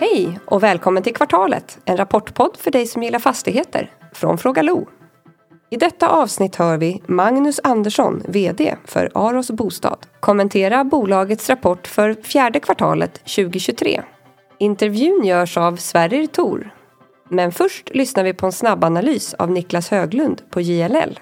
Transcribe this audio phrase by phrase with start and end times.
[0.00, 4.88] Hej och välkommen till Kvartalet, en rapportpodd för dig som gillar fastigheter från Fråga Lo.
[5.70, 12.14] I detta avsnitt hör vi Magnus Andersson, VD för Aros Bostad, kommentera bolagets rapport för
[12.14, 14.02] fjärde kvartalet 2023.
[14.58, 16.74] Intervjun görs av Sverrir Tor.
[17.30, 21.18] Men först lyssnar vi på en snabbanalys av Niklas Höglund på JLL.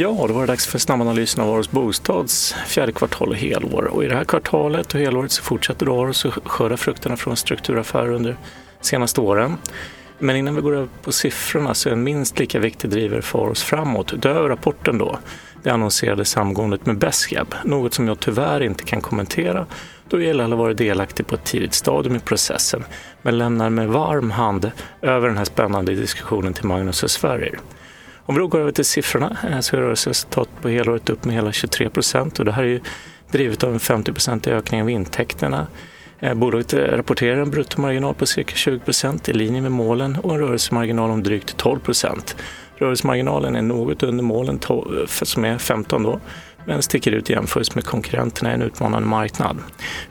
[0.00, 3.84] Ja, då var det dags för snabbanalysen av Aros Bostads fjärde kvartal och helår.
[3.84, 8.12] Och I det här kvartalet och helåret så fortsätter Aros att skörda frukterna från strukturaffärer
[8.12, 9.56] under de senaste åren.
[10.18, 13.48] Men innan vi går över på siffrorna så är en minst lika viktig driver för
[13.48, 15.18] oss framåt, utöver rapporten då,
[15.62, 17.54] det annonserade samgåendet med Beskab.
[17.64, 19.66] något som jag tyvärr inte kan kommentera
[20.08, 22.84] då JLL har varit delaktig på ett tidigt stadium i processen,
[23.22, 24.70] men lämnar med varm hand
[25.02, 27.58] över den här spännande diskussionen till Magnus och Sverrir.
[28.28, 31.34] Om vi då går över till siffrorna eh, så är rörelseresultatet på helåret upp med
[31.34, 32.80] hela 23 procent och det här är ju
[33.30, 35.66] drivet av en 50 procentig ökning av intäkterna.
[36.20, 40.34] Eh, bolaget eh, rapporterar en bruttomarginal på cirka 20 procent i linje med målen och
[40.34, 42.36] en rörelsemarginal om drygt 12 procent.
[42.76, 44.60] Rörelsemarginalen är något under målen
[45.06, 46.20] som är 15 då,
[46.64, 49.58] men sticker ut jämfört med konkurrenterna i en utmanande marknad.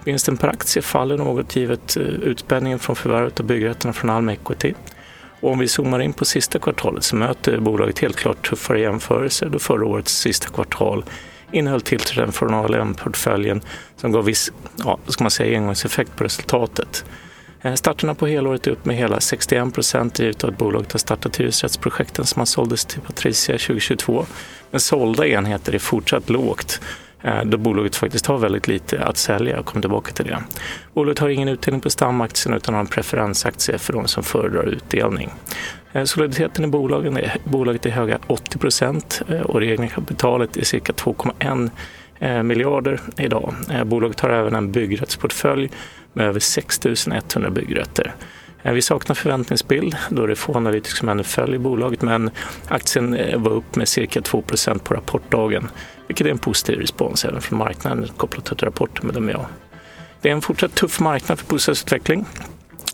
[0.04, 4.74] Vinsten per aktie faller något givet utspädningen utspänningen från förvärvet av byggrätterna från Alm Equity.
[5.40, 9.50] Och om vi zoomar in på sista kvartalet så möter bolaget helt klart tuffare jämförelser
[9.50, 11.06] då förra årets sista kvartal
[11.52, 13.62] innehöll tillträden från ALM-portföljen
[13.96, 17.06] som gav viss, ja, ska man säga, engångseffekt på resultatet.
[17.62, 21.00] Eh, starterna på helåret är upp med hela 61 procent drivet av att bolaget har
[21.00, 24.26] startat hyresrättsprojekten som har såldes till Patricia 2022.
[24.72, 26.82] Men sålda enheter är fortsatt lågt
[27.22, 29.56] Eh, då bolaget faktiskt har väldigt lite att sälja.
[29.56, 30.44] Jag kommer tillbaka till det.
[30.94, 35.30] Bolaget har ingen utdelning på stamaktien utan har en preferensaktie för de som föredrar utdelning.
[35.94, 40.58] Eh, soliditeten i bolagen är, bolaget är höga 80 procent eh, och det egna kapitalet
[40.58, 41.70] är cirka 2,1
[42.44, 43.54] miljarder idag.
[43.86, 45.70] Bolaget har även en byggrättsportfölj
[46.14, 48.14] med över 6 100 byggrätter.
[48.62, 52.30] Vi saknar förväntningsbild då det är få analytiker som ännu följer bolaget men
[52.68, 55.70] aktien var upp med cirka 2% på rapportdagen
[56.08, 59.46] vilket är en positiv respons även från marknaden kopplat till rapporten bedömer jag.
[60.22, 62.26] Det är en fortsatt tuff marknad för bostadsutveckling.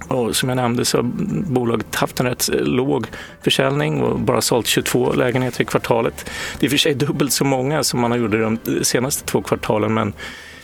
[0.07, 1.03] Och som jag nämnde så har
[1.52, 3.07] bolaget haft en rätt låg
[3.41, 6.29] försäljning och bara sålt 22 lägenheter i kvartalet.
[6.59, 9.25] Det är i och för sig dubbelt så många som man har gjort de senaste
[9.25, 10.13] två kvartalen men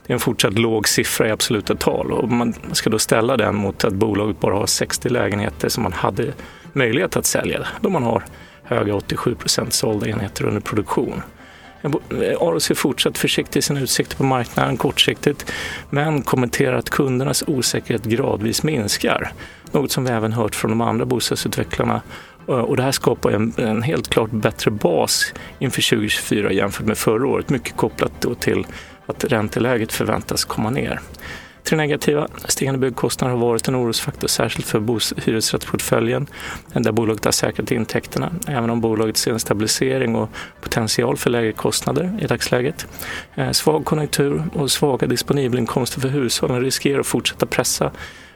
[0.06, 3.56] det är en fortsatt låg siffra i absoluta tal och man ska då ställa den
[3.56, 6.34] mot att bolaget bara har 60 lägenheter som man hade
[6.74, 8.24] möjlighet att sälja då man har
[8.64, 11.22] höga 87 procent sålda enheter under produktion.
[11.84, 11.92] Eh,
[12.42, 15.52] Aros är fortsatt försiktig i sina utsikter på marknaden kortsiktigt
[15.90, 19.32] men kommenterar att kundernas osäkerhet gradvis minskar.
[19.72, 22.02] Något som vi även hört från de andra bostadsutvecklarna
[22.48, 26.98] eh, och det här skapar en, en helt klart bättre bas inför 2024 jämfört med
[26.98, 27.50] förra året.
[27.50, 28.66] Mycket kopplat till
[29.06, 31.00] att ränteläget förväntas komma ner.
[31.70, 32.28] Tre negativa.
[32.46, 36.28] Stigande byggkostnader har varit en orosfaktor särskilt för hyresrättsportföljen
[36.74, 40.30] där bolaget har säkrat intäkterna även om bolaget ser en stabilisering och
[40.62, 42.88] potential för lägre kostnader i dagsläget.
[43.36, 47.92] Eh, svag konjunktur och svaga disponibelinkomster för hushållen riskerar att fortsätta pressa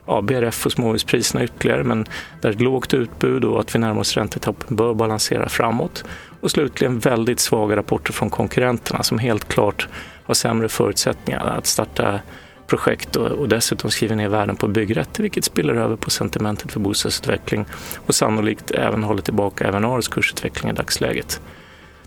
[0.05, 2.05] ja, BRF och småhuspriserna ytterligare men
[2.41, 6.03] där ett lågt utbud och att vi närmar oss räntetoppen bör balansera framåt.
[6.41, 9.88] Och slutligen väldigt svaga rapporter från konkurrenterna som helt klart
[10.23, 12.19] har sämre förutsättningar att starta
[12.68, 16.79] projekt och, och dessutom skriver ner värden på byggrätter vilket spiller över på sentimentet för
[16.79, 17.66] bostadsutveckling
[18.06, 21.41] och sannolikt även håller tillbaka även ARs kursutveckling i dagsläget.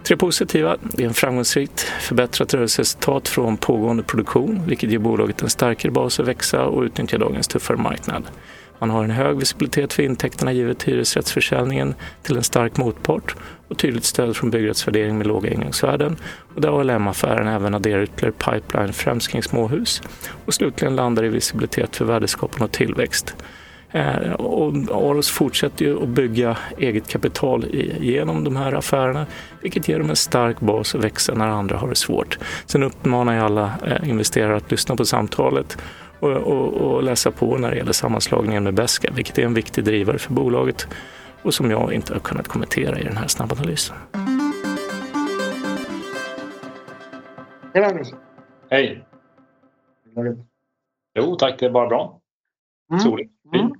[0.03, 0.77] Tre positiva.
[0.83, 6.21] Det är en framgångsrikt förbättrat rörelseresultat från pågående produktion vilket ger bolaget en starkare bas
[6.21, 8.25] att växa och utnyttja dagens tuffare marknad.
[8.79, 13.37] Man har en hög visibilitet för intäkterna givet hyresrättsförsäljningen till en stark motpart
[13.69, 16.17] och tydligt stöd från byggrättsvärdering med låga ingångsvärden.
[16.55, 20.03] Och där ALM-affären även adderar ytterligare pipeline främst kring småhus.
[20.47, 23.37] Och slutligen landar i visibilitet för värdeskapande och tillväxt.
[23.91, 27.67] Eh, och Aros fortsätter ju att bygga eget kapital
[28.01, 29.27] genom de här affärerna
[29.63, 32.39] vilket ger dem en stark bas att växa när andra har det svårt.
[32.67, 35.79] Sen uppmanar jag alla eh, investerare att lyssna på samtalet
[36.21, 39.85] och, och, och, läsa på när det gäller sammanslagningen med Beska, vilket är en viktig
[39.85, 40.89] drivare för bolaget
[41.43, 43.97] och som jag inte har kunnat kommentera i den här snabbanalysen.
[47.75, 48.15] Hej Magnus!
[48.71, 49.05] Hej!
[51.19, 52.21] Jo tack, det är bara bra.
[52.91, 53.01] Mm.
[53.01, 53.73] Soligt, mm.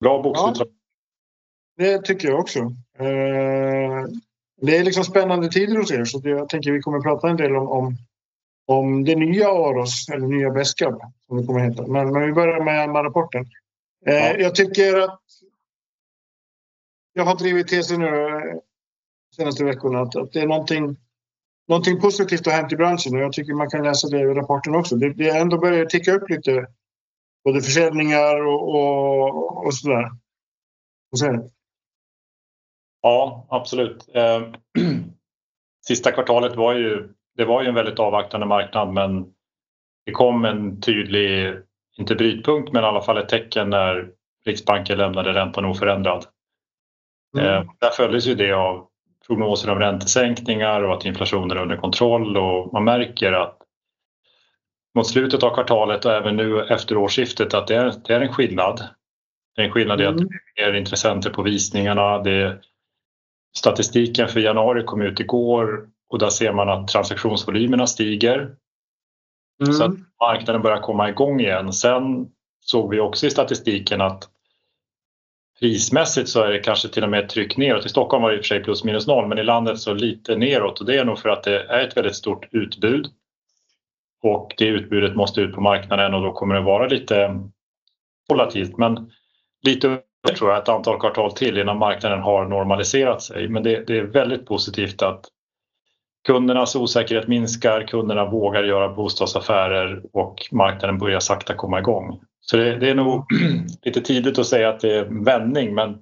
[0.00, 0.58] Bra bokslut.
[0.58, 0.66] Ja,
[1.76, 2.58] det tycker jag också.
[2.98, 4.06] Eh,
[4.60, 7.56] det är liksom spännande tider hos er så jag tänker vi kommer prata en del
[7.56, 7.96] om, om
[8.68, 11.86] om det nya Aros, eller nya Beskab som det kommer att heta.
[11.86, 13.46] Men, men vi börjar med, rapporten.
[14.06, 14.36] Eh, ja.
[14.36, 15.20] Jag tycker att
[17.12, 18.58] jag har drivit tesen nu eh,
[19.36, 20.96] senaste veckorna att, att det är någonting,
[21.68, 24.74] någonting positivt har hänt i branschen och jag tycker man kan läsa det i rapporten
[24.74, 24.96] också.
[24.96, 26.66] Det, det ändå börjar ticka upp lite
[27.44, 30.10] både försäljningar och, och, och sådär.
[31.12, 31.48] Och så
[33.02, 34.08] Ja, absolut.
[34.14, 34.40] Eh,
[35.86, 39.26] sista kvartalet var ju, det var ju en väldigt avvaktande marknad men
[40.06, 41.54] det kom en tydlig,
[41.98, 44.10] inte brytpunkt men i alla fall ett tecken när
[44.46, 46.24] Riksbanken lämnade räntan oförändrad.
[47.38, 47.46] Mm.
[47.46, 48.86] Eh, där följdes ju det av
[49.26, 53.58] prognoser om räntesänkningar och att inflationen är under kontroll och man märker att
[54.94, 58.32] mot slutet av kvartalet och även nu efter årsskiftet att det är, det är en
[58.32, 58.88] skillnad.
[59.56, 60.28] Det är en skillnad i att mm.
[60.56, 62.18] det är intressenter på visningarna.
[62.18, 62.60] Det,
[63.56, 68.56] statistiken för januari kom ut igår och där ser man att transaktionsvolymerna stiger.
[69.62, 69.72] Mm.
[69.72, 71.72] Så att marknaden börjar komma igång igen.
[71.72, 72.28] Sen
[72.60, 74.28] såg vi också i statistiken att
[75.60, 77.86] prismässigt så är det kanske till och med ett tryck neråt.
[77.86, 79.94] I Stockholm var det i och för sig plus minus noll men i landet så
[79.94, 83.06] lite neråt och det är nog för att det är ett väldigt stort utbud.
[84.22, 87.40] Och det utbudet måste ut på marknaden och då kommer det vara lite
[88.28, 89.10] volatilt men
[89.62, 90.00] lite
[90.36, 93.48] tror jag ett antal kvartal till innan marknaden har normaliserat sig.
[93.48, 95.24] Men det, det är väldigt positivt att
[96.26, 102.20] kundernas osäkerhet minskar, kunderna vågar göra bostadsaffärer och marknaden börjar sakta komma igång.
[102.40, 103.24] Så det, det är nog
[103.82, 105.98] lite tidigt att säga att det är en vändning men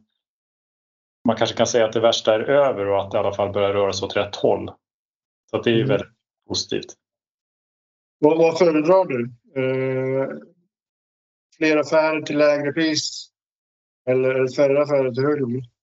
[1.27, 3.53] man kanske kan säga att det värsta är över och att det i alla fall
[3.53, 4.71] börjar röra sig åt rätt håll.
[5.51, 5.89] Så det är mm.
[5.89, 6.09] väldigt
[6.49, 6.95] positivt.
[8.19, 9.31] Vad, vad föredrar du?
[9.57, 10.29] Eh,
[11.57, 13.29] fler affärer till lägre pris
[14.09, 15.76] eller färre affärer till högre pris?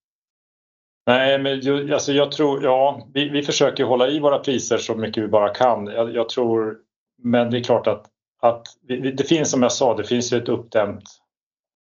[1.06, 4.96] Nej, men ju, alltså jag tror, ja, vi, vi försöker hålla i våra priser så
[4.96, 5.88] mycket vi bara kan.
[5.88, 6.78] Jag, jag tror,
[7.24, 8.14] men det är klart att
[8.44, 11.04] att det finns som jag sa, det finns ett uppdämt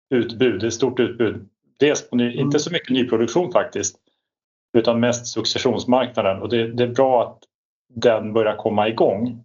[0.10, 1.50] utbud, ett stort utbud.
[1.80, 2.40] Dels på ny, mm.
[2.40, 3.98] inte så mycket nyproduktion faktiskt,
[4.78, 7.44] utan mest successionsmarknaden och det, det, är bra att
[7.90, 9.44] den börjar komma igång.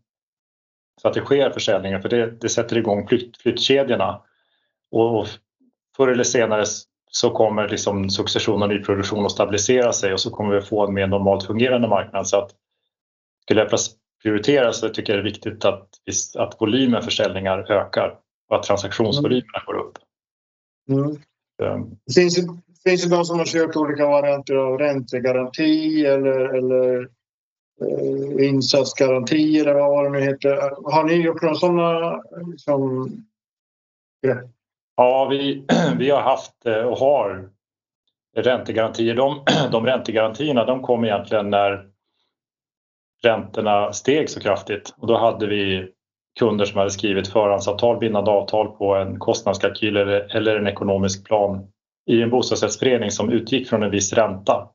[1.02, 4.22] Så att det sker försäljningar för det, det sätter igång flytt, flyttkedjorna.
[4.90, 5.28] Och, och
[5.96, 6.64] förr eller senare
[7.10, 10.94] så kommer liksom succession och nyproduktion att stabilisera sig och så kommer vi få en
[10.94, 12.28] mer normalt fungerande marknad.
[12.28, 12.50] Så att
[13.42, 13.70] skulle jag
[14.22, 15.88] prioriteras så tycker jag det är viktigt att,
[16.38, 18.18] att volymen försäljningar ökar
[18.48, 19.98] och att transaktionsvolymerna går upp.
[20.88, 21.16] Mm.
[22.06, 22.36] Det finns,
[22.84, 27.08] finns det de som har köpt olika varianter av räntegaranti eller, eller
[27.80, 30.56] eh, insatsgaranti eller vad det nu heter.
[30.92, 33.08] Har ni gjort några sådana liksom,
[34.26, 34.57] grepp?
[34.98, 35.64] Ja, vi,
[35.98, 37.48] vi har haft eh, och har
[38.36, 39.14] räntegarantier.
[39.14, 39.42] De,
[39.72, 41.86] de räntegarantierna de kom egentligen när
[43.22, 45.88] räntorna steg så kraftigt och då hade vi
[46.38, 51.68] kunder som hade skrivit förhandsavtal, bindande avtal på en kostnadskalkyl eller, eller en ekonomisk plan
[52.06, 54.68] i en bostadsrättsförening som utgick från en viss ränta.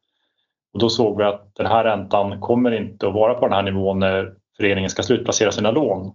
[0.73, 3.63] Och då såg vi att den här räntan kommer inte att vara på den här
[3.63, 6.13] nivån när föreningen ska slutplacera sina lån.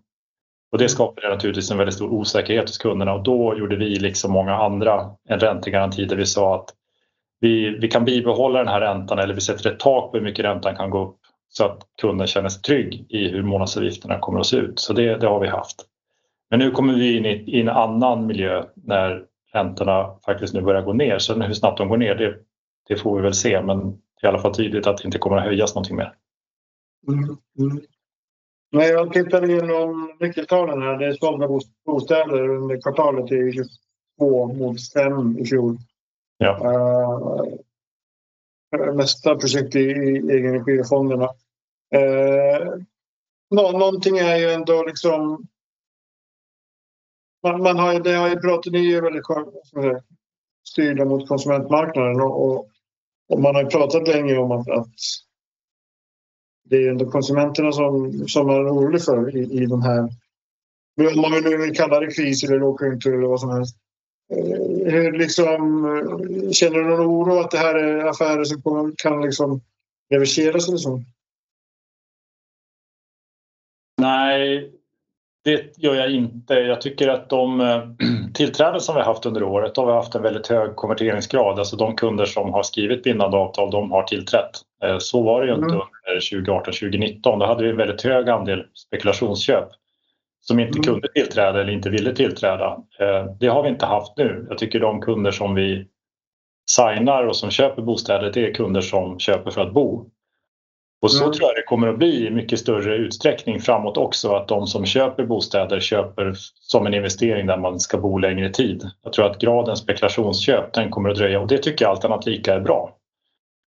[0.73, 4.33] Och det skapade naturligtvis en väldigt stor osäkerhet hos kunderna och då gjorde vi liksom
[4.33, 6.75] många andra en räntegaranti där vi sa att
[7.41, 10.45] vi, vi kan bibehålla den här räntan eller vi sätter ett tak på hur mycket
[10.45, 11.17] räntan kan gå upp
[11.49, 14.79] så att kunden känner sig trygg i hur månadsavgifterna kommer att se ut.
[14.79, 15.85] Så det, det har vi haft.
[16.51, 20.83] Men nu kommer vi in i, i, en annan miljö när räntorna faktiskt nu börjar
[20.83, 21.19] gå ner.
[21.19, 22.37] Sen hur snabbt de går ner det,
[22.89, 25.19] det får vi väl se men det är i alla fall tydligt att det inte
[25.19, 26.13] kommer att höjas någonting mer.
[27.09, 27.81] Mm.
[28.71, 30.99] Nej, jag tittade igenom nyckeltalen här.
[30.99, 31.49] Det är sålda
[31.85, 35.79] bostäder under kvartalet är 22 mot 5 i fjol.
[36.39, 36.59] Ja.
[36.65, 37.45] Uh,
[38.95, 41.29] mesta projekt i, i egenegifonderna.
[41.95, 42.75] Eh,
[43.51, 45.47] nå, någonting är ju ändå liksom...
[47.43, 49.25] Man, man har, det har ju pratat, ni är väldigt
[50.69, 52.69] styrda mot konsumentmarknaden och, och,
[53.29, 54.95] och, man har ju pratat länge om att, att
[56.71, 60.01] det är ändå konsumenterna som, som man är orolig för i, i den här,
[61.15, 63.77] om man nu vill kalla det kris eller lågkonjunktur eller vad som helst.
[64.33, 69.23] Eh, hur liksom, eh, känner du någon oro att det här är affärer som kan
[69.23, 69.61] liksom
[70.11, 71.03] reverseras eller så?
[74.01, 74.73] Nej,
[75.45, 76.55] det gör jag inte.
[76.55, 77.89] Jag tycker att de eh,
[78.35, 81.59] tillträden som vi har haft under året har vi haft en väldigt hög konverteringsgrad.
[81.59, 84.51] Alltså de kunder som har skrivit bindande avtal, de har tillträtt.
[84.99, 85.81] Så var det ju inte mm.
[86.09, 87.39] under 2018-2019.
[87.39, 89.69] Då hade vi en väldigt hög andel spekulationsköp
[90.41, 90.83] som inte mm.
[90.83, 92.79] kunde tillträda eller inte ville tillträda.
[93.01, 94.47] Eh, det har vi inte haft nu.
[94.49, 95.87] Jag tycker de kunder som vi
[96.71, 100.11] signar och som köper bostäder det är kunder som köper för att bo.
[101.01, 101.33] Och så mm.
[101.33, 104.87] tror jag det kommer att bli i mycket större utsträckning framåt också att de som
[104.87, 108.91] köper bostäder köper som en investering där man ska bo längre tid.
[109.03, 112.27] Jag tror att graden spekulationsköp den kommer att dröja och det tycker jag allt annat
[112.27, 112.97] lika är bra.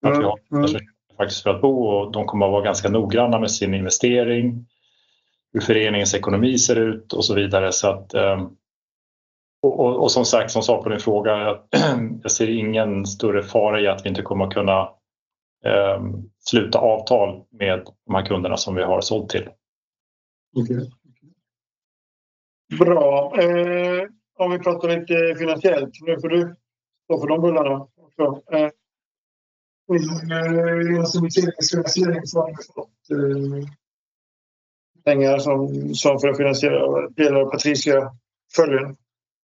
[0.06, 0.82] Att vi har mm.
[1.18, 4.66] faktiskt för att bo och de kommer att vara ganska noggranna med sin investering
[5.54, 7.72] hur föreningens ekonomi ser ut och så vidare.
[7.72, 8.48] Så att, eh,
[9.62, 11.32] och, och, och, som sagt, som svar på din fråga,
[12.22, 14.90] jag, ser ingen större fara i att vi inte kommer att kunna
[16.40, 19.50] sluta avtal med de här kunderna som vi har sålt till.
[20.56, 20.90] Okay.
[22.80, 23.34] Bra.
[23.42, 25.92] Eh, om vi pratar lite finansiellt.
[26.02, 26.56] Nu får du
[27.04, 28.42] stå för de bullarna också.
[28.52, 28.70] Eh,
[31.72, 33.70] finansiering så har vi fått eh,
[35.06, 38.98] pengar som, som för att finansiera delar av Patricia-följen.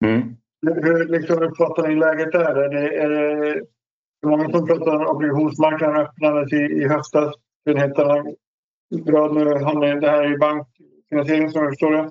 [0.04, 0.36] Mm.
[0.66, 2.54] Hur liksom, uppfattar ni läget där?
[2.54, 3.66] Är det, är det
[4.24, 7.34] många som pratar om obligationsmarknaden öppnades i, i höstas.
[7.64, 8.34] Den heter
[8.90, 12.10] grad nu det här är ju bankfinansiering som jag förstår det.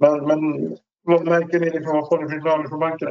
[0.00, 0.70] Men, men
[1.02, 3.10] vad märker ni liksom, vad får ni för signaler från bankerna?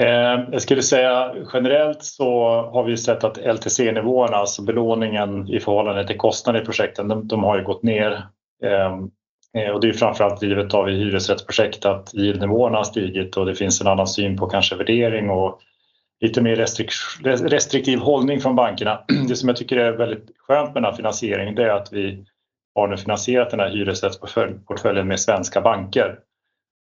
[0.00, 2.32] Eh, jag skulle säga generellt så
[2.72, 7.44] har vi sett att LTC-nivåerna, alltså belåningen i förhållande till kostnader i projekten, de, de
[7.44, 8.26] har ju gått ner.
[8.64, 9.10] Ehm,
[9.58, 13.54] eh, och det är framförallt drivet av i hyresrättsprojekt att yieldnivåerna har stigit och det
[13.54, 15.60] finns en annan syn på kanske värdering och
[16.20, 16.56] lite mer
[17.48, 19.04] restriktiv hållning från bankerna.
[19.28, 22.24] Det som jag tycker är väldigt skönt med den här finansieringen det är att vi
[22.74, 26.18] har nu finansierat den här hyresrättsportföljen med svenska banker.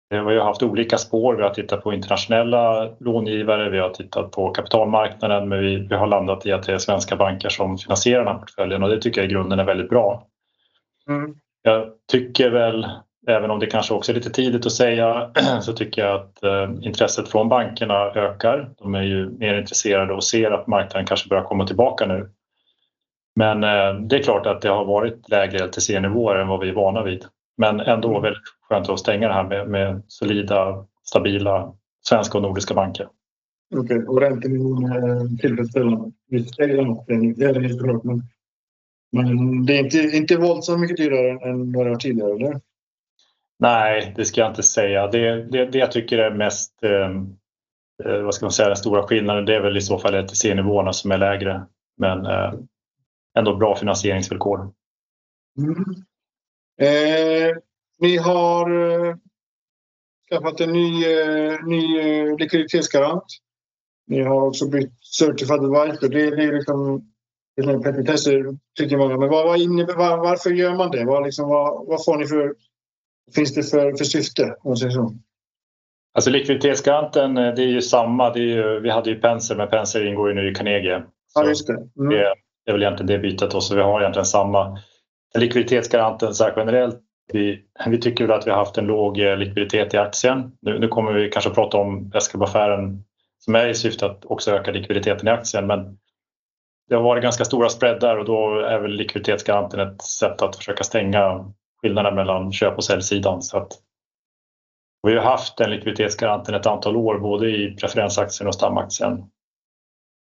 [0.10, 1.36] Vi har haft olika spår.
[1.36, 6.08] Vi har tittat på internationella långivare, vi har tittat på kapitalmarknaden men vi, vi har
[6.08, 9.22] landat i att det är svenska banker som finansierar den här portföljen och det tycker
[9.22, 10.28] jag i grunden är väldigt bra.
[11.10, 11.36] Mm.
[11.62, 12.88] Jag tycker väl,
[13.30, 15.32] även om det kanske också är lite tidigt att säga,
[15.62, 18.70] så tycker jag att eh, intresset från bankerna ökar.
[18.78, 22.30] De är ju mer intresserade och ser att marknaden kanske börjar komma tillbaka nu.
[23.36, 26.74] Men eh, det är klart att det har varit lägre LTC-nivåer än vad vi är
[26.74, 27.26] vana vid.
[27.58, 28.22] Men ändå mm.
[28.22, 33.08] väldigt skönt att stänga det här med, med solida, stabila svenska och nordiska banker.
[33.76, 34.08] Okej, okay.
[34.08, 36.12] och räntenivån är tillfredsställande?
[36.30, 38.22] Det är helt klart, men,
[39.12, 42.62] men det är inte, inte våldsamt mycket dyrare än vad det var tidigare, eller?
[43.60, 45.08] Nej, det ska jag inte säga.
[45.08, 47.36] Det, det, det jag tycker är mest ehm,
[48.06, 50.94] eh, vad ska man säga, den stora skillnaden det är väl i så fall LTC-nivåerna
[50.94, 51.66] som är lägre.
[51.98, 52.54] Men eh,
[53.38, 54.74] ändå bra finansieringsvillkor.
[55.58, 55.86] Mm.
[56.82, 57.58] Eh,
[58.00, 59.16] ni har eh,
[60.30, 63.26] skaffat en ny, eh, ny eh, likviditetsgarant.
[64.08, 66.10] Ni har också bytt Certified Advisor.
[66.10, 67.06] Det, det är liksom
[67.84, 69.18] petitesser tycker många.
[69.18, 71.06] Men vad, vad innebär, var, varför gör man det?
[71.06, 72.56] Vad, liksom, vad, vad får ni för,
[73.36, 74.56] finns det för, för syfte?
[74.64, 75.14] Om så?
[76.14, 78.28] Alltså likviditetsgaranten, eh, det är ju samma.
[78.28, 81.04] Är ju, vi hade ju Penser, men Penser ingår ju nu i Carnegie.
[81.36, 81.74] Ja, just det.
[81.74, 82.10] Mm.
[82.10, 82.26] det.
[82.66, 84.80] är väl egentligen det bytet och så vi har egentligen samma.
[85.38, 87.00] Likviditetsgaranten så här generellt
[87.34, 90.52] vi, vi tycker väl att vi har haft en låg eh, likviditet i aktien.
[90.62, 93.04] Nu, nu kommer vi kanske prata om Escabaffären
[93.40, 95.98] som är i syfte att också öka likviditeten i aktien men
[96.90, 100.84] det har varit ganska stora spreadar och då är väl likviditetsgarantin ett sätt att försöka
[100.84, 103.42] stänga skillnaden mellan köp och säljsidan.
[103.42, 103.72] Så att
[105.08, 109.12] vi har haft den likviditetsgarantin ett antal år både i preferensaktien och stamaktien.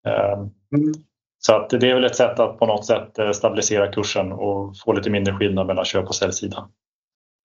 [0.06, 0.92] Ehm, mm.
[1.38, 4.78] Så att det är väl ett sätt att på något sätt eh, stabilisera kursen och
[4.78, 6.72] få lite mindre skillnad mellan köp och säljsidan.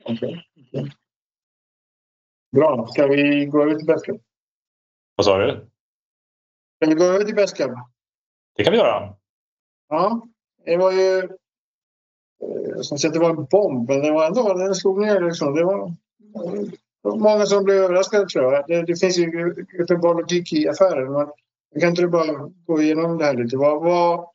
[0.05, 0.41] Okay.
[0.55, 0.91] okay.
[2.55, 2.87] Bra.
[2.87, 4.21] Ska vi gå över till Bestcab?
[5.15, 5.69] Vad sa du?
[6.75, 7.71] Ska vi gå över till Bestcab?
[8.55, 9.15] Det kan vi göra.
[9.89, 10.27] Ja,
[10.65, 11.29] det var ju...
[12.75, 14.53] Jag ska säga att det var en bomb, men det var ändå...
[14.53, 15.55] Den slog ner liksom.
[15.55, 15.93] Det var,
[17.15, 18.63] många som blev överraskade tror jag.
[18.67, 21.13] Det, det finns ju uppenbar logik i affären.
[21.13, 21.27] Men
[21.79, 23.57] kan inte du bara gå igenom det här lite?
[23.57, 24.27] Vad, vad,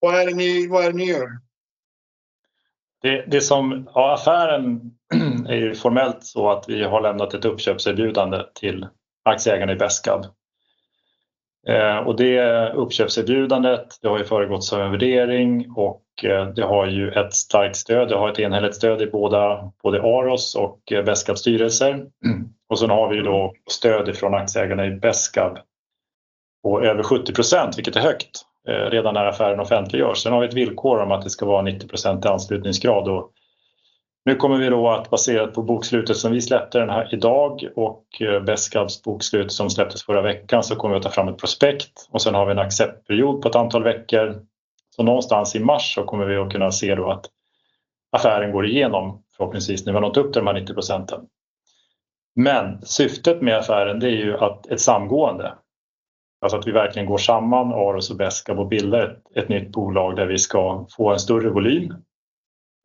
[0.00, 1.28] vad, är, det ni, vad är det ni gör?
[3.02, 4.80] Det, det som, ja, affären
[5.48, 8.86] är ju formellt så att vi har lämnat ett uppköpserbjudande till
[9.24, 10.26] aktieägarna i Besqab.
[11.68, 16.86] Eh, och det uppköpserbjudandet det har ju föregåtts av en värdering och eh, det har
[16.86, 18.08] ju ett starkt stöd.
[18.08, 22.06] Det har ett enhälligt stöd i båda, både Aros och eh, Besqabs styrelser.
[22.68, 25.58] Och sen har vi då stöd från aktieägarna i Besqab
[26.62, 28.44] på över 70 procent, vilket är högt
[28.90, 30.18] redan när affären offentliggörs.
[30.18, 33.32] Sen har vi ett villkor om att det ska vara 90 procent i anslutningsgrad och
[34.24, 38.04] nu kommer vi då att baserat på bokslutet som vi släppte den här idag och
[38.20, 42.08] eh, BESKABs bokslut som släpptes förra veckan så kommer vi att ta fram ett prospekt
[42.10, 44.42] och sen har vi en acceptperiod på ett antal veckor.
[44.96, 47.26] Så någonstans i mars så kommer vi att kunna se då att
[48.12, 51.20] affären går igenom förhoppningsvis när vi har nått upp till de här 90 procenten.
[52.36, 55.54] Men syftet med affären det är ju att ett samgående.
[56.40, 60.16] Alltså att vi verkligen går samman, Aros och BESKAB och bildar ett, ett nytt bolag
[60.16, 61.94] där vi ska få en större volym.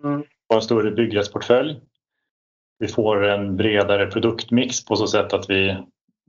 [0.04, 0.24] Mm
[0.56, 1.80] en större byggrättsportfölj.
[2.80, 5.78] Vi får en bredare produktmix på så sätt att vi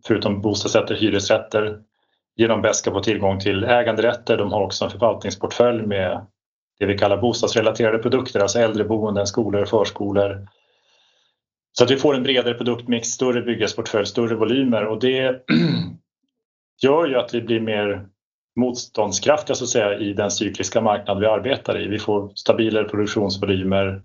[0.06, 1.78] förutom bostadsrätter, hyresrätter
[2.36, 4.36] genom Beska får tillgång till äganderätter.
[4.36, 6.26] De har också en förvaltningsportfölj med
[6.78, 10.48] det vi kallar bostadsrelaterade produkter, alltså äldreboenden, skolor, förskolor.
[11.72, 15.40] Så att vi får en bredare produktmix, större byggnadsportfölj, större volymer och det
[16.82, 18.06] gör ju att vi blir mer
[18.56, 21.88] motståndskraftiga så att säga i den cykliska marknad vi arbetar i.
[21.88, 24.02] Vi får stabilare produktionsvolymer,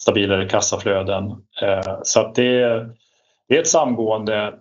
[0.00, 1.30] stabilare kassaflöden.
[1.62, 2.60] Eh, så det,
[3.48, 4.54] det är ett samgående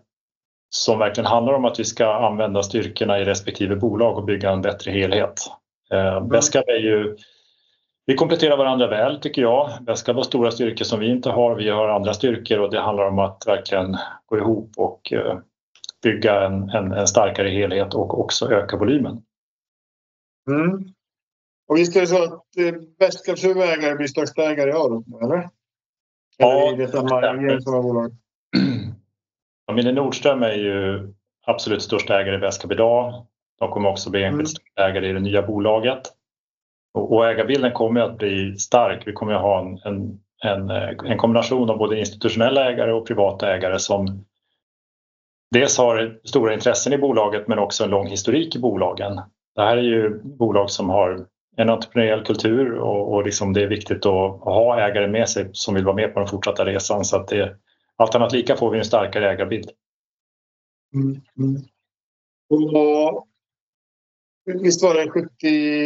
[0.69, 4.61] som verkligen handlar om att vi ska använda styrkorna i respektive bolag och bygga en
[4.61, 5.41] bättre helhet.
[5.91, 6.27] Mm.
[6.27, 7.17] Beskab är ju
[8.05, 9.69] vi kompletterar varandra väl tycker jag.
[9.81, 11.55] Beskab har stora styrkor som vi inte har.
[11.55, 15.37] Vi har andra styrkor och det handlar om att verkligen gå ihop och eh,
[16.03, 19.21] bygga en, en, en starkare helhet och också öka volymen.
[20.49, 20.83] Mm.
[21.67, 22.43] Och visst är det så att
[22.99, 25.49] Beskabs huvudägare blir största ägare i Aro, eller?
[26.37, 28.11] Ja, eller i det samma, bolag?
[29.65, 31.13] Ja, Nordström är ju
[31.45, 33.25] absolut största ägare i Beskab idag.
[33.59, 34.91] De kommer också bli enskilt mm.
[34.91, 36.01] ägare i det nya bolaget.
[36.93, 39.07] Och ägarbilden kommer att bli stark.
[39.07, 40.69] Vi kommer att ha en, en, en,
[41.05, 44.25] en kombination av både institutionella ägare och privata ägare som
[45.51, 49.21] dels har stora intressen i bolaget men också en lång historik i bolagen.
[49.55, 53.67] Det här är ju bolag som har en entreprenöriell kultur och, och liksom det är
[53.67, 57.05] viktigt att ha ägare med sig som vill vara med på den fortsatta resan.
[57.05, 57.55] Så att det,
[57.95, 59.69] allt annat lika får vi en starkare ägarbild.
[60.93, 61.61] Mm, mm.
[62.49, 63.27] Och
[64.45, 65.09] Visst var det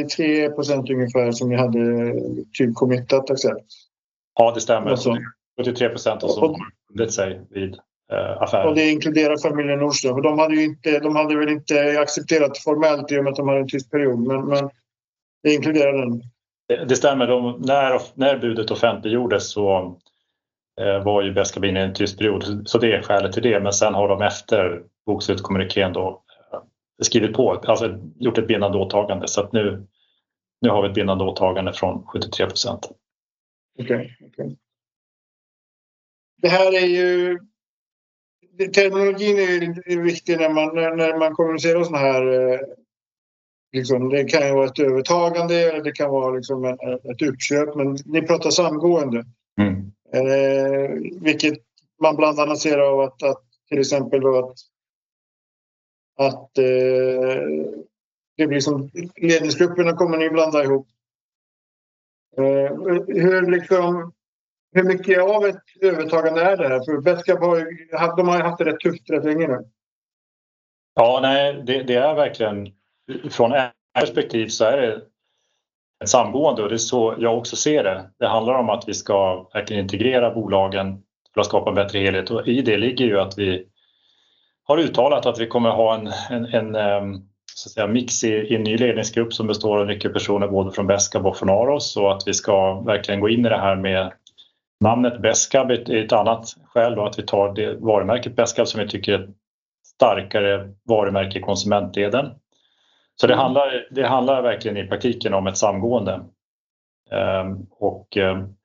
[0.05, 2.13] 73 procent ungefär som ni hade
[2.53, 3.65] typ committat accept?
[4.35, 4.91] Ja, det stämmer.
[4.91, 5.17] Alltså.
[5.59, 6.55] 73 procent som
[6.89, 7.73] bundit sig vid
[8.11, 8.67] eh, affären.
[8.67, 10.15] Och det inkluderar familjen Nordström.
[10.15, 13.37] För de hade, ju inte, de hade väl inte accepterat formellt i och med att
[13.37, 14.27] de hade en tyst period.
[14.27, 14.69] Men, men
[15.43, 16.21] det inkluderar den.
[16.67, 17.27] Det, det stämmer.
[17.27, 19.97] De, när, när budet offentliggjordes så
[20.81, 22.63] eh, var ju Beskabin i en tyst period.
[22.65, 23.59] Så det är skälet till det.
[23.59, 26.23] Men sen har de efter bokslutskommunikén då
[27.01, 29.27] skrivit på, alltså gjort ett bindande åtagande.
[29.27, 29.87] Så att nu,
[30.61, 32.91] nu har vi ett bindande åtagande från 73 procent.
[33.79, 34.55] Okay, okay.
[36.41, 37.39] Det här är ju...
[38.75, 42.23] Terminologin är viktig när man, när man kommunicerar sådana här...
[43.71, 47.75] Liksom, det kan ju vara ett övertagande eller det kan vara liksom ett uppköp.
[47.75, 49.25] Men ni pratar samgående.
[49.61, 49.91] Mm.
[50.13, 50.89] Eh,
[51.21, 51.57] vilket
[52.01, 54.55] man bland annat ser av att, att till exempel att
[56.17, 57.41] att eh,
[58.37, 60.87] det blir som ledningsgrupperna kommer ni blanda ihop.
[62.37, 62.75] Eh,
[63.07, 64.13] hur, liksom,
[64.71, 66.79] hur mycket av ett övertagande är det här?
[66.85, 69.69] För Betskap har ju, de har haft det rätt tufft rätt länge nu.
[70.95, 72.73] Ja, nej, det, det är verkligen
[73.31, 73.53] från
[73.99, 75.01] perspektiv så är det
[76.03, 78.09] ett samgående och det är så jag också ser det.
[78.19, 82.31] Det handlar om att vi ska verkligen integrera bolagen för att skapa en bättre helhet
[82.31, 83.65] och i det ligger ju att vi
[84.63, 87.13] har uttalat att vi kommer ha en, en, en ehm,
[87.53, 90.87] så att säga, mix i, i en ny ledningsgrupp som består av nyckelpersoner både från
[90.87, 94.11] Beskab och från Aros och att vi ska verkligen gå in i det här med
[94.83, 98.87] namnet Beskab är ett annat skäl då att vi tar det varumärket Beskab som vi
[98.87, 99.29] tycker är ett
[99.95, 102.31] starkare varumärke i konsumentleden.
[103.21, 103.43] Så det mm.
[103.43, 106.25] handlar, det handlar verkligen i praktiken om ett samgående.
[107.11, 108.55] Um, och um,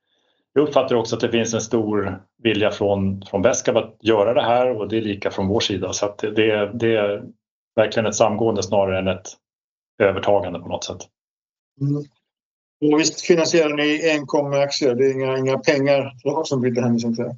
[0.52, 4.42] jag uppfattar också att det finns en stor vilja från, från Beskab att göra det
[4.42, 5.92] här och det är lika från vår sida.
[5.92, 7.22] Så det, det är
[7.76, 9.28] verkligen ett samgående snarare än ett
[10.02, 11.00] övertagande på något sätt.
[11.80, 12.02] Mm.
[12.92, 14.94] Och visst finansierar ni enkom med aktier?
[14.94, 16.12] Det är inga, inga pengar
[16.44, 17.30] som byter händelsen till?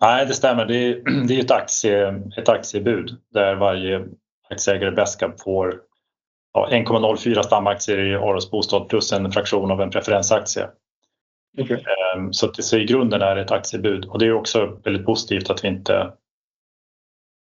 [0.00, 0.66] Nej, det stämmer.
[0.66, 4.04] Det är, det är ett, aktie, ett aktiebud där varje
[4.50, 5.80] aktieägare Beskab får
[6.52, 10.68] ja, 1,04 stamaktier i Aros Bostad plus en fraktion av en preferensaktie.
[11.58, 11.76] Okay.
[11.76, 15.06] Ehm, så, att, så i grunden är det ett aktiebud och det är också väldigt
[15.06, 16.12] positivt att vi inte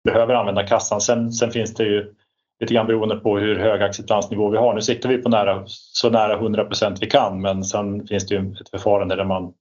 [0.03, 1.01] behöver använda kassan.
[1.01, 2.13] Sen, sen finns det ju
[2.59, 4.73] lite grann beroende på hur hög acceptansnivå vi har.
[4.73, 8.35] Nu siktar vi på nära, så nära 100 procent vi kan men sen finns det
[8.35, 9.53] ju ett förfarande där man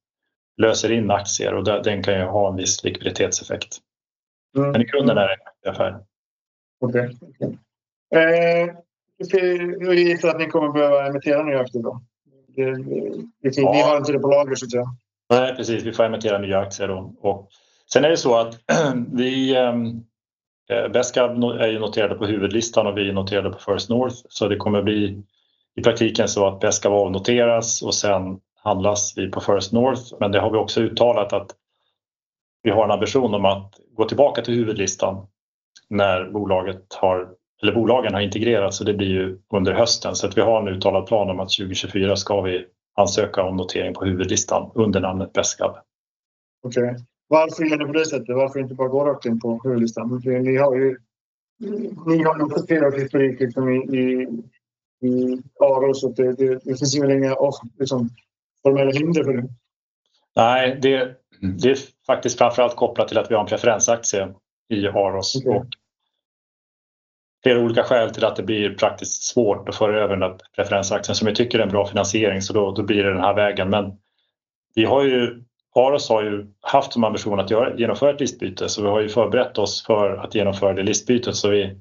[0.57, 3.79] löser in aktier och den kan ju ha en viss likviditetseffekt.
[4.57, 4.71] Mm.
[4.71, 5.99] Men i grunden är det en affär.
[6.81, 7.17] Okej.
[7.21, 7.57] Okay.
[8.15, 8.75] Eh,
[9.81, 12.01] jag gissar att ni kommer behöva emittera nya aktier då?
[12.57, 12.75] Det,
[13.43, 13.73] det, ja.
[13.73, 14.87] Ni har inte det på lager så att säga.
[15.31, 15.83] Nej, precis.
[15.83, 17.15] Vi får emittera nya aktier då.
[17.21, 17.49] Och
[17.93, 18.59] sen är det så att
[19.13, 20.05] vi ehm,
[20.71, 24.49] eh, Beskab är ju noterade på huvudlistan och vi är noterade på First North så
[24.49, 25.23] det kommer bli
[25.77, 30.03] i praktiken så att Beskab avnoteras och sen handlas vi på First North.
[30.21, 31.51] Men det har vi också uttalat att
[32.63, 35.27] vi har en ambition om att gå tillbaka till huvudlistan
[35.91, 37.29] när bolaget har
[37.63, 40.15] eller bolagen har integrerats så det blir ju under hösten.
[40.15, 43.95] Så att vi har en uttalad plan om att 2024 ska vi ansöka om notering
[43.95, 45.77] på huvudlistan under namnet Beskab.
[46.63, 46.83] Okej.
[46.83, 47.05] Okay.
[47.29, 48.37] Varför gör ni på det sättet?
[48.37, 50.23] Varför inte bara gå rakt in på huvudlistan?
[50.25, 50.97] Ni har ju
[52.07, 54.29] ni har flera historik liksom i, i,
[55.07, 57.37] i Aros så det, det, det finns ju inga
[57.79, 58.09] liksom,
[58.63, 59.49] formella hinder för det.
[60.37, 61.17] Nej, det,
[61.63, 64.35] Det är faktiskt framförallt kopplat till att vi har en preferensaktie
[64.69, 65.59] i Aros okay.
[65.59, 65.67] och
[67.43, 71.15] flera olika skäl till att det blir praktiskt svårt att föra över den där preferensaktien
[71.15, 73.71] som vi tycker är en bra finansiering så då, då blir det den här vägen.
[73.71, 73.93] Men
[74.75, 75.43] vi har ju,
[75.75, 79.09] Aros har ju haft som ambition att göra, genomföra ett listbyte så vi har ju
[79.09, 81.81] förberett oss för att genomföra det listbytet så vi,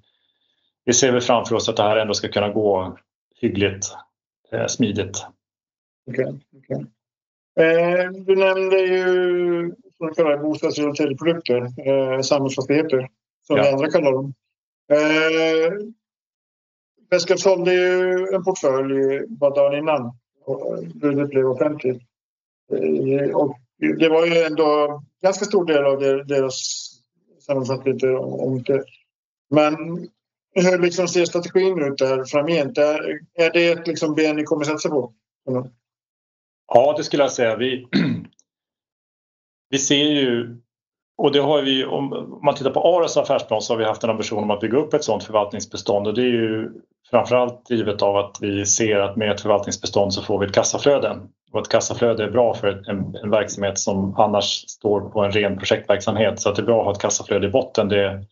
[0.85, 2.97] vi ser väl framför oss att det här ändå ska kunna gå
[3.41, 3.85] hyggligt
[4.51, 5.25] eh, smidigt.
[6.07, 6.85] Okay, okay.
[7.59, 9.73] Eh, du nämnde ju
[10.41, 13.07] bostadsrelaterade produkter, eh, samhällsfastigheter
[13.47, 13.71] som ja.
[13.73, 14.33] andra kallar dem.
[14.89, 15.73] Eh,
[17.09, 20.11] Vescav sålde ju en portfölj bara dagen innan
[20.93, 22.01] budet blev offentligt.
[22.71, 23.57] Eh, och
[23.99, 26.89] det var ju ändå ganska stor del av deras
[27.39, 28.17] sammansättning.
[28.17, 28.83] Om inte.
[29.49, 29.75] Men
[30.53, 32.77] hur liksom ser strategin ut där framgent?
[32.77, 35.13] Är, är det ett liksom ben ni kommer satsa på?
[36.67, 37.55] Ja, det skulle jag säga.
[37.55, 37.87] Vi,
[39.69, 40.57] vi ser ju,
[41.19, 44.09] och det har vi, om man tittar på Aros affärsplan så har vi haft en
[44.09, 46.69] ambition om att bygga upp ett sådant förvaltningsbestånd och det är ju
[47.09, 51.17] framförallt drivet av att vi ser att med ett förvaltningsbestånd så får vi ett kassaflöde.
[51.51, 55.57] Och ett kassaflöde är bra för en, en verksamhet som annars står på en ren
[55.57, 57.89] projektverksamhet så att det är bra att ha ett kassaflöde i botten.
[57.89, 58.25] Det,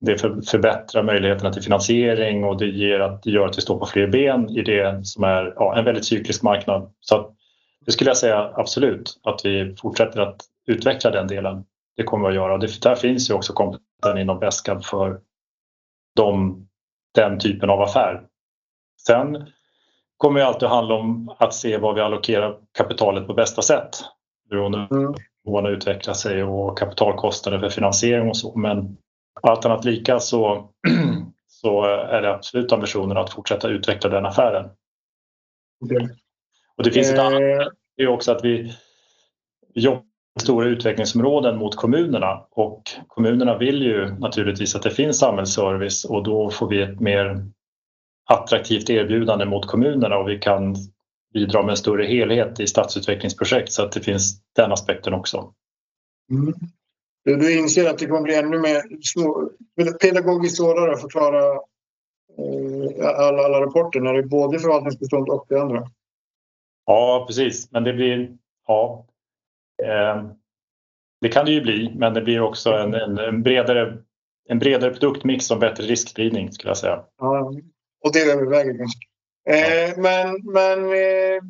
[0.00, 0.18] det
[0.50, 4.06] förbättrar möjligheterna till finansiering och det, ger att, det gör att vi står på fler
[4.06, 6.90] ben i det som är ja, en väldigt cyklisk marknad.
[7.00, 7.30] Så
[7.86, 11.64] det skulle jag säga absolut, att vi fortsätter att utveckla den delen.
[11.96, 12.58] Det kommer vi att göra.
[12.58, 15.20] Det, där finns ju också kompetensen inom Beskab för
[16.16, 16.58] de,
[17.14, 18.26] den typen av affär.
[19.06, 19.46] Sen
[20.16, 24.04] kommer det alltid att handla om att se var vi allokerar kapitalet på bästa sätt
[24.52, 25.14] beroende på mm.
[25.44, 28.58] hur man utvecklar sig och kapitalkostnader för finansiering och så.
[28.58, 28.96] Men
[29.42, 30.70] allt annat lika så,
[31.46, 34.70] så är det absolut ambitionen att fortsätta utveckla den affären.
[35.84, 36.08] Okay.
[36.76, 37.68] Och det finns ett annat eh.
[37.96, 38.72] det är också att vi
[39.74, 46.22] jobbar stora utvecklingsområden mot kommunerna och kommunerna vill ju naturligtvis att det finns samhällsservice och
[46.22, 47.46] då får vi ett mer
[48.30, 50.76] attraktivt erbjudande mot kommunerna och vi kan
[51.34, 55.52] bidra med en större helhet i stadsutvecklingsprojekt så att det finns den aspekten också.
[56.30, 56.54] Mm.
[57.24, 58.82] Du inser att det kommer bli ännu mer
[59.98, 61.44] pedagogiskt svårare att förklara
[62.38, 65.90] eh, alla, alla rapporter när det är både förvaltningsbestånd och det andra?
[66.86, 67.70] Ja, precis.
[67.70, 68.36] Men det blir...
[68.66, 69.06] Ja.
[69.82, 70.24] Eh,
[71.20, 73.98] det kan det ju bli, men det blir också en, en, bredare,
[74.48, 77.04] en bredare produktmix och bättre riskspridning skulle jag säga.
[77.18, 77.52] Ja,
[78.04, 79.06] och det överväger ganska.
[79.48, 81.42] Eh, men men eh,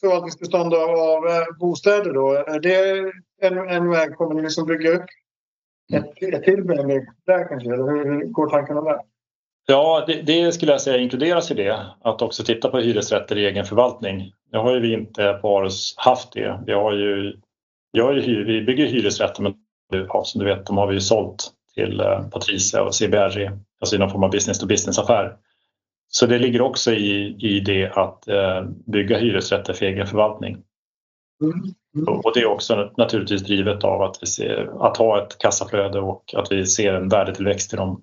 [0.00, 4.16] förvaltningsbestånd av, av eh, bostäder då, är det en, en väg?
[4.16, 5.04] Kommer ni liksom bygga upp
[5.92, 6.66] ett, ett till
[7.26, 7.72] där kanske?
[7.72, 9.00] Eller hur, hur går tankarna där?
[9.66, 11.86] Ja, det, det, skulle jag säga inkluderas i det.
[12.00, 14.32] Att också titta på hyresrätter i egen förvaltning.
[14.52, 16.60] Det har ju vi inte på Arus haft det.
[16.66, 17.40] Vi, har ju,
[17.92, 19.54] vi, har ju, vi bygger hyresrätter men
[20.08, 23.96] ja, som du vet, de har vi ju sålt till eh, Patricia och CBRE, alltså
[23.96, 25.36] i någon form av business to business-affär.
[26.08, 30.62] Så det ligger också i, i det att eh, bygga hyresrätter för egen förvaltning.
[31.42, 31.74] Mm.
[31.96, 32.20] Mm.
[32.20, 36.34] Och det är också naturligtvis drivet av att, vi ser, att ha ett kassaflöde och
[36.36, 38.02] att vi ser en värdetillväxt i de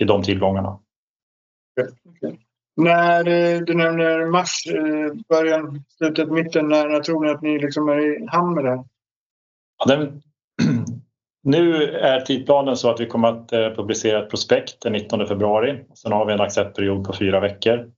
[0.00, 0.78] i de tillgångarna.
[2.10, 2.36] Okay.
[2.78, 7.58] När eh, du nämner mars, eh, början, slutet, mitten, när, när tror ni att ni
[7.58, 8.84] liksom är i hamn med det?
[9.78, 10.22] Ja, den,
[11.42, 15.84] nu är tidplanen så att vi kommer att eh, publicera ett prospekt den 19 februari.
[15.94, 17.90] Sen har vi en acceptperiod på fyra veckor.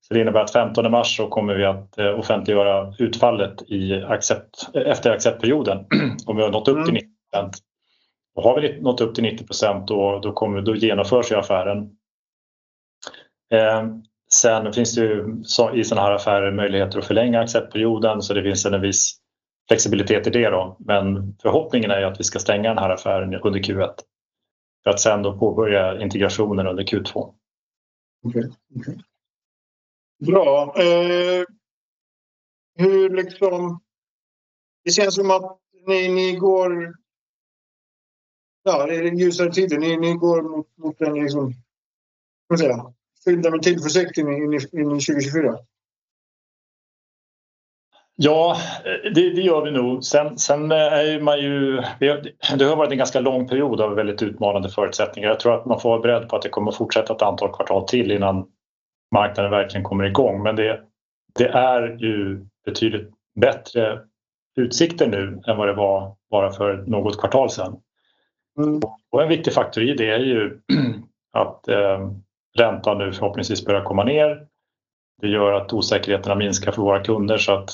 [0.00, 5.10] Så det innebär att 15 mars så kommer vi att offentliggöra utfallet i accept, efter
[5.10, 5.78] acceptperioden
[6.26, 7.50] om vi har nått upp till 90 mm.
[8.34, 11.90] Och har vi nått upp till 90 procent då, då, kommer, då genomförs ju affären.
[13.52, 15.42] Ehm, sen finns det ju
[15.74, 19.18] i sådana här affärer möjligheter att förlänga acceptperioden så det finns en viss
[19.68, 20.50] flexibilitet i det.
[20.50, 20.76] Då.
[20.78, 23.94] Men förhoppningen är att vi ska stänga den här affären under Q1
[24.84, 27.34] för att sen då påbörja integrationen under Q2.
[28.22, 28.96] Okay, okay.
[30.26, 30.74] Bra.
[30.76, 31.44] Eh,
[32.74, 33.80] hur liksom...
[34.84, 36.94] Det känns som att ni, ni går
[38.62, 39.80] ja, det är en ljusare tid.
[39.80, 41.52] Ni, ni går mot, mot en liksom,
[42.46, 42.92] vad säga,
[43.24, 45.58] fyllda med tillförsikt in, in, in i 2024.
[48.16, 48.56] Ja,
[49.14, 50.04] det, det, gör vi nog.
[50.04, 51.82] Sen, sen är man ju...
[52.58, 55.28] Det har varit en ganska lång period av väldigt utmanande förutsättningar.
[55.28, 57.88] Jag tror att man får vara beredd på att det kommer fortsätta ett antal kvartal
[57.88, 58.46] till innan
[59.14, 60.42] marknaden verkligen kommer igång.
[60.42, 60.80] Men det,
[61.38, 64.00] det är ju betydligt bättre
[64.56, 67.76] utsikter nu än vad det var bara för något kvartal sedan.
[68.58, 68.80] Mm.
[69.10, 70.60] Och en viktig faktor i det är ju
[71.32, 72.10] att eh,
[72.58, 74.46] räntan nu förhoppningsvis börjar komma ner.
[75.20, 77.70] Det gör att osäkerheterna minskar för våra kunder så att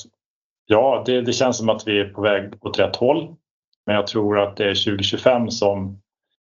[0.70, 3.36] Ja, det, det, känns som att vi är på väg åt rätt håll.
[3.86, 5.84] Men jag tror att det är 2025 som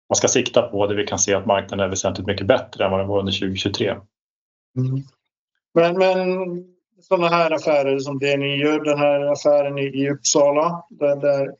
[0.09, 2.90] man ska sikta på där vi kan se att marknaden är väsentligt mycket bättre än
[2.90, 3.88] vad den var under 2023.
[3.88, 5.03] Mm.
[5.75, 6.18] Men, men
[7.03, 11.55] sådana här affärer som det ni gör, den här affären i, i Uppsala där, där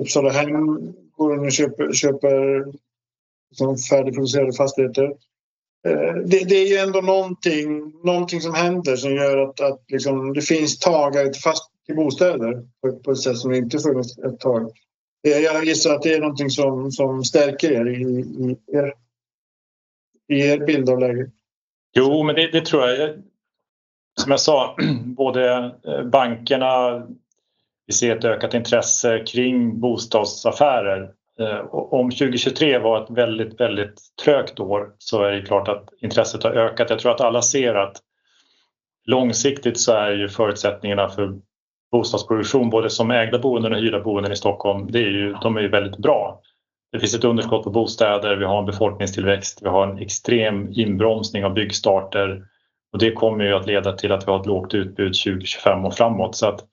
[0.00, 2.64] Uppsala Hem går och köper, köper
[3.50, 5.14] liksom, färdigproducerade fastigheter.
[5.86, 10.32] Eh, det, det, är ju ändå någonting, någonting som händer som gör att, att liksom,
[10.32, 14.18] det finns tagare till, fast, i bostäder på, på ett sätt som det inte funnits
[14.18, 14.70] ett tag.
[15.26, 18.94] Eh, jag gissar att det är någonting som, som stärker er i, i, er,
[20.28, 21.28] i er bild av läget.
[21.96, 23.22] Jo, men det, det tror jag.
[24.20, 27.02] Som jag sa, både eh, bankerna,
[27.86, 31.12] vi ser ett ökat intresse kring bostadsaffärer.
[31.40, 36.42] Eh, om 2023 var ett väldigt, väldigt trögt år så är det klart att intresset
[36.42, 36.90] har ökat.
[36.90, 37.96] Jag tror att alla ser att
[39.06, 41.38] långsiktigt så är ju förutsättningarna för
[41.92, 45.60] bostadsproduktion både som ägda boenden och hyrda boenden i Stockholm, det är ju, de är
[45.60, 46.40] ju väldigt bra.
[46.92, 51.44] Det finns ett underskott på bostäder, vi har en befolkningstillväxt, vi har en extrem inbromsning
[51.44, 52.42] av byggstarter
[52.92, 55.94] och det kommer ju att leda till att vi har ett lågt utbud 2025 och
[55.94, 56.36] framåt.
[56.36, 56.64] Så att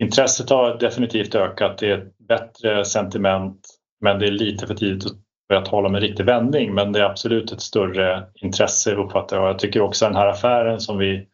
[0.00, 3.60] intresset har definitivt ökat, det är ett bättre sentiment
[4.00, 5.12] men det är lite för tidigt att
[5.48, 9.48] börja tala om en riktig vändning men det är absolut ett större intresse uppfattar jag.
[9.48, 11.26] Jag tycker också den här affären som vi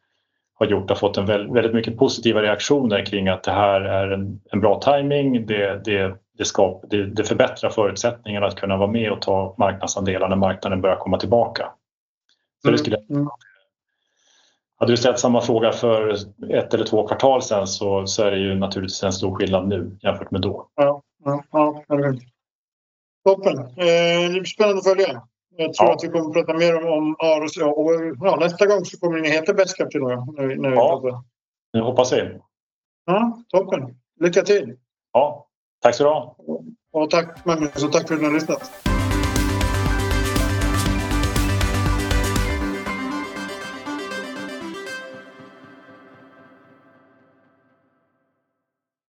[0.55, 4.41] har gjort har fått en väldigt, mycket positiva reaktioner kring att det här är en,
[4.51, 5.47] en bra timing.
[5.47, 10.29] Det, det, det, skap, det, det förbättrar förutsättningarna att kunna vara med och ta marknadsandelar
[10.29, 11.73] när marknaden börjar komma tillbaka.
[12.63, 13.29] Så det skulle, mm.
[14.79, 16.17] Hade du ställt samma fråga för
[16.51, 19.97] ett eller två kvartal sedan så, så är det ju naturligtvis en stor skillnad nu
[20.03, 20.69] jämfört med då.
[20.77, 21.85] Ja, ja, ja
[23.25, 23.59] Toppen!
[23.59, 25.23] Eh, det blir spännande att följa.
[25.57, 25.95] Jag tror ja.
[25.95, 27.57] att vi kommer att prata mer om, om Aros.
[27.57, 31.25] Ja, och, ja, nästa gång så kommer ni heta Bästkapp till när, när ja, pratar.
[31.73, 32.39] det hoppas vi.
[33.07, 33.97] Ja, toppen!
[34.21, 34.77] Lycka till!
[35.13, 35.49] Ja,
[35.83, 36.37] tack så du ha!
[36.93, 38.92] Och tack Magnus och tack för att ni har lyssnat.